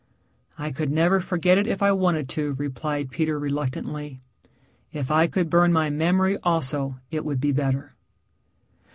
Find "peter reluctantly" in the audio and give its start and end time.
3.11-4.17